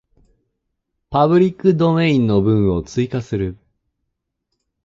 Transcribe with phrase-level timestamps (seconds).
[1.11, 3.59] パブリックドメインの文を追加する